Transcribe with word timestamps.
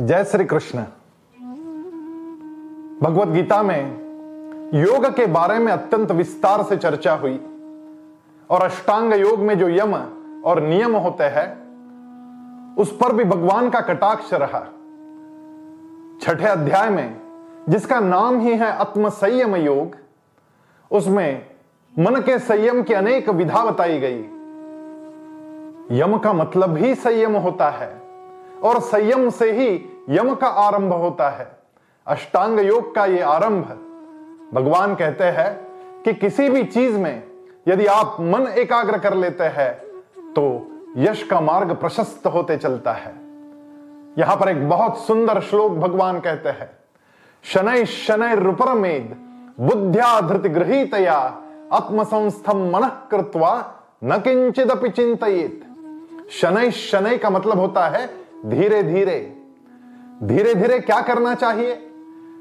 जय 0.00 0.24
श्री 0.24 0.44
कृष्ण। 0.44 0.78
भगवत 3.02 3.28
गीता 3.28 3.62
में 3.62 3.80
योग 4.74 5.06
के 5.06 5.26
बारे 5.26 5.58
में 5.58 5.72
अत्यंत 5.72 6.12
विस्तार 6.12 6.62
से 6.62 6.76
चर्चा 6.76 7.12
हुई 7.12 7.40
और 8.50 8.62
अष्टांग 8.62 9.14
योग 9.14 9.38
में 9.38 9.58
जो 9.58 9.68
यम 9.68 9.94
और 10.44 10.62
नियम 10.62 10.96
होते 10.96 11.24
हैं, 11.24 11.48
उस 12.76 12.96
पर 12.96 13.12
भी 13.12 13.24
भगवान 13.24 13.70
का 13.70 13.80
कटाक्ष 13.80 14.30
रहा। 14.32 14.60
छठे 16.22 16.46
अध्याय 16.46 16.90
में, 16.90 17.20
जिसका 17.68 18.00
नाम 18.00 18.40
ही 18.40 18.50
है 18.50 18.72
आत्म 18.72 19.08
संयम 19.08 19.56
योग, 19.56 19.96
उसमें 20.90 21.46
मन 21.98 22.16
के 22.16 22.38
संयम 22.38 22.82
की 22.82 22.94
अनेक 22.94 23.28
विधा 23.28 23.64
बताई 23.64 23.98
गई। 23.98 24.20
यम 25.98 26.18
का 26.18 26.32
मतलब 26.32 26.76
ही 26.76 26.94
संयम 26.94 27.36
होता 27.36 27.70
है। 27.70 28.01
और 28.62 28.80
संयम 28.80 29.28
से 29.30 29.50
ही 29.52 29.68
यम 30.10 30.34
का 30.34 30.46
आरंभ 30.46 30.92
होता 30.92 31.28
है। 31.30 31.50
अष्टांग 32.06 32.60
योग 32.60 32.94
का 32.94 33.04
यह 33.06 33.28
आरंभ। 33.28 33.64
भगवान 34.54 34.94
कहते 34.94 35.24
हैं 35.24 35.54
कि 36.04 36.14
किसी 36.14 36.48
भी 36.48 36.62
चीज़ 36.64 36.96
में 36.98 37.22
यदि 37.68 37.86
आप 37.86 38.16
मन 38.20 38.46
एकाग्र 38.58 38.98
कर 38.98 39.14
लेते 39.14 39.44
हैं 39.44 39.72
तो 40.32 40.44
यश 40.96 41.22
का 41.22 41.40
मार्ग 41.40 41.74
प्रशस्त 41.74 42.26
होते 42.26 42.56
चलता 42.56 42.92
है। 42.92 43.14
यहाँ 44.18 44.36
पर 44.36 44.48
एक 44.48 44.68
बहुत 44.68 44.98
सुंदर 44.98 45.40
श्लोक 45.40 45.72
भगवान 45.72 46.18
कहते 46.20 46.48
हैं, 46.48 46.70
शनै 47.44 47.84
शनै 47.86 48.34
रुपरमेद 48.34 49.16
बुद्ध्या 49.60 50.20
धृति 50.20 50.48
गृहीतया, 50.48 51.14
आत्मसंस्थम 51.72 52.58
मन 52.70 52.88
कृत्वा, 53.10 53.52
न 54.04 54.18
किंचित 54.18 54.72
चिंतित 54.86 55.62
शनै 56.32 56.70
शनै 56.70 57.16
का 57.18 57.30
मतलब 57.30 57.58
होता 57.58 57.86
है 57.88 58.06
धीरे 58.46 58.82
धीरे 58.82 59.36
धीरे 60.22 60.54
धीरे 60.54 60.78
क्या 60.78 61.00
करना 61.00 61.34
चाहिए? 61.34 61.90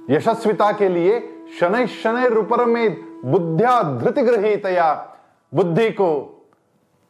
यशस्विता 0.10 0.72
के 0.72 0.90
लिए 0.90 1.30
शनै 1.60 1.88
शनै 1.88 2.30
रूपर 2.30 2.66
में 2.66 2.98
बुद्धिया 3.26 3.84
धृति 3.84 4.22
गृहितया 4.22 5.18
बुद्धि 5.54 5.90
को 5.92 6.10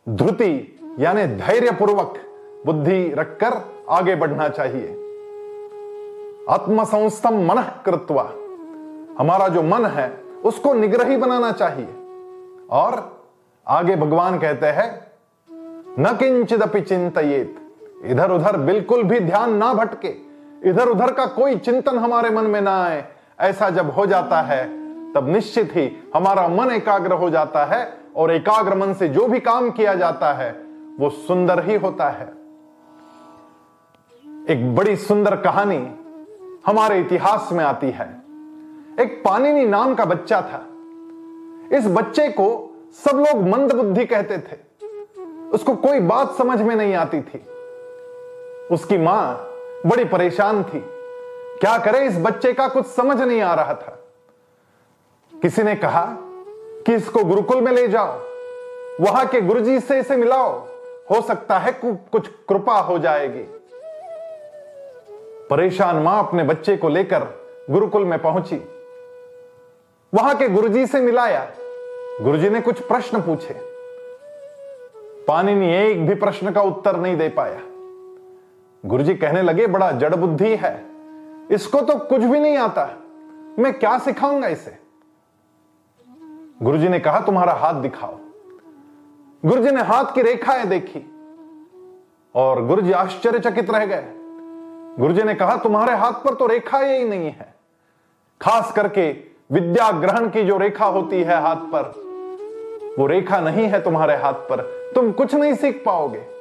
धृति 0.09 0.79
यानी 0.99 1.25
धैर्य 1.25 1.71
पूर्वक 1.71 2.13
बुद्धि 2.65 3.13
रखकर 3.13 3.83
आगे 3.89 4.15
बढ़ना 4.15 4.49
चाहिए। 4.49 4.87
आत्मसंस्तम 6.49 7.33
मन 7.33 7.61
कृत्वा, 7.85 8.23
हमारा 9.19 9.47
जो 9.47 9.63
मन 9.63 9.85
है, 9.85 10.23
उसको 10.45 10.73
निग्रही 10.73 11.17
बनाना 11.17 11.51
चाहिए। 11.51 11.87
और 12.71 13.23
आगे 13.67 13.95
भगवान 13.95 14.39
कहते 14.39 14.67
हैं, 14.67 15.11
न 15.99 16.17
किंचित 16.19 16.77
चिंतित 16.77 17.60
इधर 18.05 18.31
उधर 18.31 18.57
बिल्कुल 18.57 19.03
भी 19.03 19.19
ध्यान 19.19 19.53
ना 19.53 19.73
भटके 19.73 20.31
इधर 20.69 20.87
उधर 20.87 21.11
का 21.11 21.25
कोई 21.25 21.55
चिंतन 21.55 21.97
हमारे 21.97 22.29
मन 22.29 22.43
में 22.43 22.61
ना 22.61 22.83
आए। 22.83 23.05
ऐसा 23.39 23.69
जब 23.69 23.89
हो 23.89 24.05
जाता 24.05 24.41
है, 24.41 24.63
तब 25.13 25.27
निश्चित 25.27 25.71
ही 25.75 25.91
हमारा 26.15 26.47
मन 26.47 26.71
एकाग्र 26.71 27.11
हो 27.11 27.29
जाता 27.29 27.65
है 27.65 27.97
और 28.15 28.31
एकाग्र 28.31 28.75
मन 28.75 28.93
से 28.93 29.07
जो 29.07 29.27
भी 29.27 29.39
काम 29.39 29.71
किया 29.71 29.95
जाता 29.95 30.33
है, 30.33 30.51
वो 30.99 31.09
सुंदर 31.09 31.63
ही 31.65 31.75
होता 31.75 32.09
है। 32.09 32.33
एक 34.49 34.75
बड़ी 34.75 34.95
सुंदर 34.95 35.35
कहानी 35.35 35.91
हमारे 36.65 36.99
इतिहास 36.99 37.49
में 37.51 37.65
आती 37.65 37.89
है। 37.89 38.21
एक 38.99 39.21
पानिनी 39.25 39.65
नाम 39.65 39.95
का 39.95 40.05
बच्चा 40.05 40.41
था। 40.41 40.65
इस 41.77 41.87
बच्चे 41.87 42.27
को 42.27 42.75
सब 42.93 43.17
लोग 43.17 43.47
मंद 43.47 43.71
बुद्धि 43.73 44.05
कहते 44.05 44.37
थे। 44.37 44.57
उसको 45.49 45.75
कोई 45.75 45.99
बात 45.99 46.31
समझ 46.31 46.61
में 46.61 46.75
नहीं 46.75 46.93
आती 46.95 47.21
थी। 47.21 47.45
उसकी 48.71 48.97
माँ 48.97 49.35
बड़ी 49.85 50.05
परेशान 50.05 50.63
थी। 50.63 50.79
क्या 51.59 51.77
करे 51.77 52.05
इस 52.05 52.17
बच्चे 52.17 52.53
का 52.53 52.67
कुछ 52.67 52.85
समझ 52.85 53.21
नहीं 53.21 53.41
आ 53.41 53.53
रहा 53.53 53.73
था। 53.73 53.97
किसी 55.33 55.63
ने 55.63 55.75
कहा 55.75 56.05
कि 56.85 56.93
इसको 56.93 57.23
गुरुकुल 57.23 57.61
में 57.61 57.71
ले 57.71 57.87
जाओ। 57.87 58.19
वहाँ 59.01 59.27
के 59.27 59.41
गुरुजी 59.41 59.79
से 59.79 59.99
इसे 59.99 60.15
मिलाओ। 60.15 60.49
हो 61.11 61.21
सकता 61.21 61.57
है 61.59 61.71
कुछ 61.83 62.27
कृपा 62.49 62.77
हो 62.79 62.99
जाएगी। 62.99 63.45
परेशान 65.49 65.95
माँ 65.95 66.27
अपने 66.27 66.43
बच्चे 66.43 66.77
को 66.77 66.89
लेकर 66.89 67.23
गुरुकुल 67.69 68.05
में 68.05 68.21
पहुँची। 68.21 68.61
वहाँ 70.13 70.35
के 70.35 70.47
गुरुजी 70.49 70.85
से 70.87 70.99
मिलाया। 70.99 71.51
गुरुजी 72.21 72.49
ने 72.49 72.61
कुछ 72.61 72.79
प्रश्न 72.79 73.21
पूछे। 73.21 73.53
पानी 75.27 75.55
ने 75.55 75.91
एक 75.91 76.07
भी 76.07 76.15
प्रश्न 76.15 76.51
का 76.51 76.61
उत्तर 76.61 76.95
नहीं 76.95 77.17
दे 77.17 77.29
पाया। 77.29 77.61
गुरुजी 78.85 79.15
कहने 79.15 79.41
लगे, 79.41 79.67
बड़ा 79.67 79.91
जड़ 79.91 80.15
बुद्धि 80.15 80.55
है। 80.55 80.85
इसको 81.51 81.81
तो 81.81 81.95
कुछ 81.95 82.21
भी 82.21 82.39
नहीं 82.39 82.57
आता। 82.57 82.97
मैं 83.59 83.73
क्या 83.73 83.97
सिखाऊँगा 83.97 84.47
इसे? 84.47 84.77
गुरुजी 86.63 86.89
ने 86.89 86.99
कहा, 86.99 87.19
तुम्हारा 87.19 87.53
हाथ 87.53 87.73
दिखाओ। 87.73 88.17
गुरुजी 89.45 89.71
ने 89.71 89.81
हाथ 89.81 90.05
की 90.15 90.21
रेखाएँ 90.21 90.65
देखी 90.65 91.11
और 92.35 92.65
गुरुजी 92.65 92.91
आश्चर्यचकित 92.91 93.71
रह 93.71 93.85
गए। 93.85 94.03
गुरुजी 94.99 95.23
ने 95.23 95.35
कहा, 95.35 95.55
तुम्हारे 95.55 95.95
हाथ 95.95 96.11
पर 96.11 96.33
तो 96.33 96.47
रेखा 96.47 96.77
ही 96.77 97.05
नहीं 97.05 97.25
है। 97.25 97.55
खास 98.41 98.71
करके 98.71 99.11
विद्या 99.51 99.91
ग्रहण 99.91 100.29
की 100.29 100.43
जो 100.43 100.57
रेखा 100.57 100.85
होती 100.85 101.23
है 101.23 101.41
हाथ 101.41 101.55
पर, 101.55 102.11
वो 102.99 103.07
रेखा 103.07 103.39
नहीं 103.39 103.65
है 103.65 103.83
तुम्हारे 103.83 104.15
हाथ 104.15 104.33
पर। 104.33 104.91
तुम 104.95 105.11
कुछ 105.11 105.35
नहीं 105.35 105.53
सीख 105.53 105.83
पाओगे। 105.85 106.40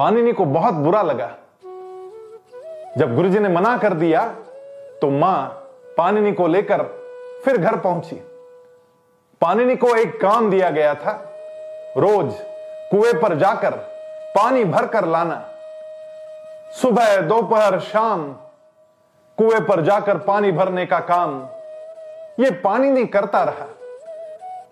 पानिनी 0.00 0.32
को 0.32 0.44
बहुत 0.44 0.74
बुरा 0.74 1.00
लगा। 1.02 1.26
जब 2.98 3.14
गुरुजी 3.16 3.38
ने 3.38 3.48
मना 3.48 3.76
कर 3.78 3.94
दिया 3.94 4.22
तो 5.00 5.10
माँ 5.10 5.42
पानिनी 5.96 6.32
को 6.32 6.46
लेकर 6.46 6.82
फिर 7.44 7.56
घर 7.56 7.76
पहुँची। 7.76 8.16
पानिनी 9.40 9.76
को 9.76 9.94
एक 9.96 10.20
काम 10.20 10.50
दिया 10.50 10.70
गया 10.70 10.94
था, 10.94 11.12
रोज 11.98 12.32
कुएँ 12.90 13.12
पर 13.12 13.36
जाकर 13.38 13.70
पानी 14.36 14.64
भरकर 14.64 15.06
लाना। 15.06 15.42
सुबह, 16.72 17.16
दोपहर, 17.16 17.78
शाम 17.80 18.32
कुएँ 19.38 19.60
पर 19.60 19.84
जाकर 19.84 20.18
पानी 20.22 20.52
भरने 20.52 20.86
का 20.86 21.00
काम 21.12 21.40
यह 22.40 22.60
पानी 22.64 22.90
नहीं 22.90 23.06
करता 23.08 23.44
रहा। 23.44 23.68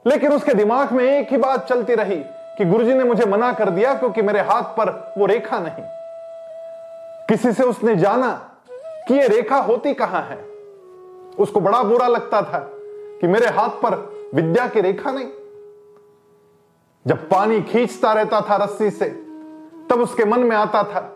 लेकिन 0.06 0.32
उसके 0.32 0.54
दिमाग 0.54 0.92
में 0.92 1.04
एक 1.04 1.30
ही 1.30 1.36
बात 1.36 1.68
चलती 1.68 1.94
रही 1.94 2.22
कि 2.58 2.64
गुरुजी 2.64 2.94
ने 2.94 3.04
मुझे 3.04 3.24
मना 3.24 3.52
कर 3.52 3.70
दिया 3.70 3.94
क्योंकि 3.94 4.22
मेरे 4.22 4.40
हाथ 4.40 4.62
पर 4.62 5.14
वो 5.18 5.26
रेखा 5.26 5.58
नहीं। 5.58 5.84
किसी 7.28 7.52
से 7.52 7.64
उसने 7.64 7.96
जाना 7.96 8.52
कि 8.72 9.14
ये 9.14 9.28
रेखा 9.28 9.56
होती 9.56 9.94
कहाँ 9.94 10.22
है? 10.22 10.44
उसको 11.38 11.60
बड़ा 11.60 11.82
बुरा 11.82 12.08
लगता 12.08 12.42
था 12.42 12.70
कि 13.20 13.26
मेरे 13.26 13.46
हाथ 13.46 13.68
पर 13.68 14.14
विद्या 14.34 14.68
की 14.68 14.80
रेखा 14.80 15.10
नहीं। 15.10 15.28
जब 17.06 17.28
पानी 17.28 17.62
खींचता 17.62 18.12
रहता 18.12 18.40
था 18.40 18.56
रस्सी 18.56 18.90
से, 18.90 19.08
तब 19.90 20.00
उसके 20.00 20.24
मन 20.24 20.40
में 20.40 20.56
आता 20.56 20.82
था 20.82 21.14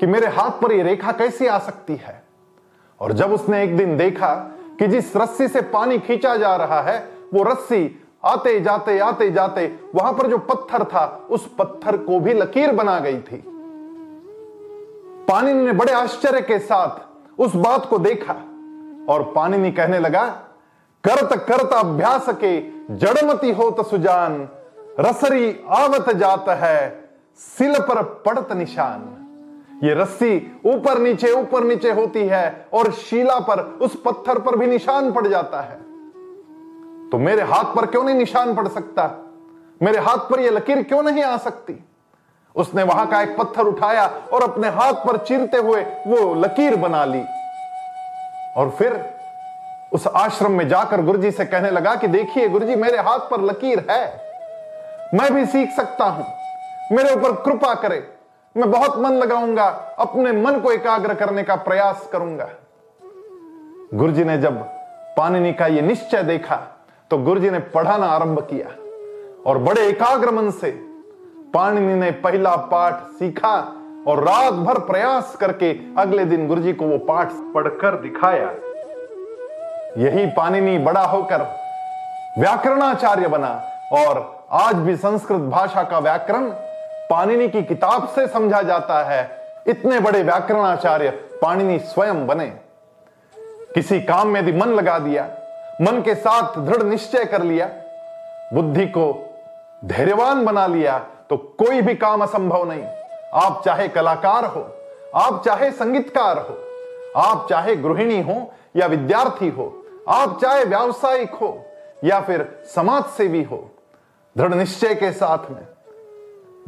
कि 0.00 0.06
मेरे 0.06 0.26
हाथ 0.26 0.50
पर 0.50 0.72
यह 0.72 0.84
रेखा 0.84 1.12
कैसी 1.12 1.46
आ 1.46 1.58
सकती 1.58 1.96
है? 1.96 2.22
और 3.00 3.12
जब 3.12 3.32
उसने 3.32 3.64
एक 3.64 3.76
दिन 3.76 3.96
देखा 3.96 4.34
कि 4.78 4.86
जिस 4.86 5.16
रस्सी 5.16 5.48
से 5.48 5.60
पानी 5.60 5.98
खींचा 5.98 6.36
जा 6.36 6.56
रहा 6.56 6.82
है, 6.82 7.08
वो 7.34 7.42
रस्सी 7.42 8.00
आते 8.24 8.60
जाते 8.60 8.98
आते 8.98 9.30
जाते, 9.30 9.66
वहाँ 9.94 10.12
पर 10.12 10.26
जो 10.26 10.38
पत्थर 10.38 10.84
था, 10.84 11.26
उस 11.30 11.46
पत्थर 11.58 11.96
को 11.96 12.20
भी 12.20 12.32
लकीर 12.32 12.72
बना 12.72 12.98
गई 13.00 13.18
थी। 13.20 13.42
पानी 15.28 15.52
ने 15.52 15.72
बड़े 15.72 15.92
आश्चर्य 15.92 16.40
के 16.40 16.58
साथ 16.58 17.40
उस 17.40 17.54
बात 17.56 17.86
को 17.86 17.98
देखा 17.98 18.32
और 19.08 19.22
पानी 19.36 19.58
ने 19.58 19.70
कहने 19.70 19.98
लगा, 19.98 20.24
करत 21.04 21.32
करत 21.48 21.72
अभ्यास 21.72 22.26
के 22.34 22.58
जड़मती 22.90 23.50
हो 23.50 23.82
सुजान, 23.82 24.48
रसरी 25.00 25.56
आवत 25.68 26.10
जात 26.10 26.48
है, 26.48 27.10
सिल 27.38 27.78
पर 27.80 28.02
पड़त 28.26 28.52
निशान। 28.52 29.10
ये 29.84 29.94
रस्सी 29.94 30.60
ऊपर 30.66 30.98
नीचे 30.98 31.30
ऊपर 31.32 31.64
नीचे 31.64 31.90
होती 31.90 32.20
है 32.20 32.66
और 32.72 32.90
शीला 32.92 33.38
पर, 33.40 33.60
उस 33.80 33.96
पत्थर 34.04 34.38
पर 34.38 34.56
भी 34.56 34.66
निशान 34.66 35.12
पड़ 35.12 35.26
जाता 35.26 35.60
है। 35.60 35.78
तो 37.14 37.18
मेरे 37.18 37.42
हाथ 37.42 37.64
पर 37.64 37.86
क्यों 37.86 38.04
नहीं 38.04 38.14
निशान 38.14 38.54
पड़ 38.54 38.68
सकता? 38.68 39.24
मेरे 39.82 39.98
हाथ 39.98 40.16
पर 40.16 40.40
यह 40.40 40.50
लकीर 40.50 40.82
क्यों 40.82 41.02
नहीं 41.02 41.22
आ 41.22 41.36
सकती? 41.36 41.84
उसने 42.56 42.82
वहाँ 42.82 43.06
का 43.06 43.22
एक 43.22 43.36
पत्थर 43.36 43.62
उठाया 43.62 44.06
और 44.32 44.42
अपने 44.42 44.68
हाथ 44.68 44.92
पर 44.92 45.16
चीरते 45.16 45.56
हुए 45.56 45.82
वो 45.82 46.34
लकीर 46.34 46.76
बना 46.76 47.04
ली। 47.04 47.24
और 48.56 48.70
फिर 48.70 49.14
उस 49.92 50.06
आश्रम 50.06 50.52
में 50.52 50.68
जाकर 50.68 51.02
गुरुजी 51.02 51.30
से 51.30 51.44
कहने 51.44 51.70
लगा 51.70 51.94
कि 51.94 52.06
देखिए 52.06 52.48
गुरुजी, 52.48 52.76
मेरे 52.76 52.98
हाथ 52.98 53.18
पर 53.18 53.40
लकीर 53.40 53.86
है। 53.90 54.20
मैं 55.14 55.34
भी 55.34 55.46
सीख 55.46 55.70
सकता 55.70 56.04
हूँ। 56.04 56.26
मेरे 56.96 57.14
ऊपर 57.14 57.32
कृपा 57.32 57.74
करे। 57.74 58.08
मैं 58.56 58.70
बहुत 58.70 58.98
मन 58.98 59.12
लगाऊँगा। 59.12 59.96
अपने 59.98 60.32
मन 60.32 60.60
को 60.60 60.72
एकाग्र 60.72 61.14
करने 61.14 61.42
का 61.42 61.56
प्रयास 61.56 62.08
करूँगा। 62.12 62.48
गुरुजी 63.94 64.24
ने 64.24 64.38
जब 64.38 64.58
पानिनी 65.18 65.52
का 65.52 65.66
यह 65.66 65.82
निश्चय 65.82 66.22
देखा 66.22 66.70
तो 67.14 67.18
गुरुजी 67.18 67.50
ने 67.50 67.58
पढ़ाना 67.58 68.06
आरंभ 68.06 68.38
किया 68.40 68.68
और 69.46 69.58
बड़े 69.58 69.86
एकाग्र 69.86 70.30
मन 70.30 70.50
से 70.50 70.70
पाणिनि 71.54 71.94
ने 71.94 72.10
पहला 72.10 72.54
पाठ 72.56 73.02
सीखा 73.18 73.52
और 74.08 74.22
रात 74.24 74.54
भर 74.54 74.78
प्रयास 74.78 75.36
करके 75.40 75.70
अगले 75.98 76.24
दिन 76.24 76.46
गुरुजी 76.48 76.72
को 76.72 76.86
वो 76.86 76.98
पाठ 76.98 77.32
पढ़कर 77.54 77.96
दिखाया। 77.96 78.48
यही 79.98 80.26
पानिनी 80.26 80.78
बड़ा 80.78 81.04
होकर 81.04 81.42
व्याकरणाचार्य 82.38 83.28
बना 83.28 83.52
और 83.92 84.46
आज 84.50 84.74
भी 84.74 84.96
संस्कृत 84.96 85.40
भाषा 85.52 85.82
का 85.82 85.98
व्याकरण 85.98 86.50
पानिनी 87.10 87.48
की 87.48 87.62
किताब 87.62 88.08
से 88.08 88.26
समझा 88.26 88.62
जाता 88.62 89.02
है। 89.04 89.22
इतने 89.68 90.00
बड़े 90.00 90.22
व्याकरणाचार्य 90.22 91.10
पाणिनि 91.42 91.78
स्वयं 91.78 92.26
बने। 92.26 92.52
किसी 93.74 94.00
काम 94.00 94.28
में 94.28 94.40
यदि 94.40 94.52
मन 94.52 94.74
लगा 94.74 94.98
दिया 94.98 95.30
मन 95.80 96.00
के 96.02 96.14
साथ 96.14 96.58
दृढ़ 96.58 96.82
निश्चय 96.82 97.24
कर 97.24 97.42
लिया, 97.42 97.66
बुद्धि 98.54 98.86
को 98.86 99.06
धैर्यवान 99.82 100.44
बना 100.44 100.66
लिया 100.66 100.98
तो 101.30 101.36
कोई 101.36 101.80
भी 101.82 101.94
काम 101.94 102.22
असंभव 102.22 102.64
नहीं। 102.64 102.84
आप 103.34 103.62
चाहे 103.64 103.88
कलाकार 103.88 104.44
हो, 104.46 104.60
आप 105.14 105.42
चाहे 105.44 105.70
संगीतकार 105.70 106.38
हो, 106.38 106.56
आप 107.20 107.46
चाहे 107.50 107.76
गृहिणी 107.76 108.20
हो 108.22 108.36
या 108.76 108.86
विद्यार्थी 108.86 109.48
हो, 109.48 109.66
आप 110.08 110.38
चाहे 110.42 110.64
व्यावसायिक 110.64 111.34
हो 111.34 111.64
या 112.04 112.20
फिर 112.20 112.46
समाज 112.74 113.04
सेवी 113.16 113.42
हो, 113.42 113.58
दृढ़ 114.36 114.54
निश्चय 114.54 114.94
के 114.94 115.12
साथ 115.12 115.50
में, 115.50 115.66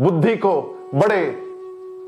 बुद्धि 0.00 0.37
को 0.37 0.61
बड़े 0.94 1.25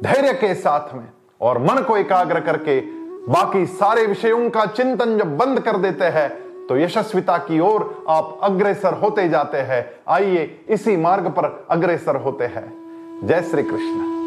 धैर्य 0.02 0.32
के 0.32 0.54
साथ 0.54 0.94
में 0.94 1.08
और 1.40 1.58
मन 1.60 1.82
को 1.82 1.96
एकाग्र 1.96 2.40
करके 2.40 2.80
बाकी 3.28 3.64
सारे 3.68 4.06
विषयों 4.06 4.50
का 4.50 4.66
चिंतन 4.66 5.18
जब 5.18 5.36
बंद 5.36 5.60
कर 5.60 5.76
देते 5.76 6.04
हैं 6.04 6.28
तो 6.68 6.76
यशस्विता 6.76 7.38
की 7.38 7.60
ओर 7.60 8.04
आप 8.08 8.38
अग्रसर 8.42 8.94
होते 8.94 9.28
जाते 9.28 9.58
हैं। 9.58 10.00
आइए 10.08 10.60
इसी 10.68 10.96
मार्ग 10.96 11.28
पर 11.28 11.66
अग्रसर 11.70 12.16
होते 12.16 12.44
हैं। 12.44 12.72
जय 13.24 13.42
श्री 13.42 13.62
कृष्ण। 13.62 14.17